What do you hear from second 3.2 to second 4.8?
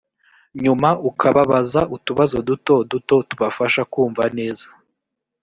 tubafasha kumva neza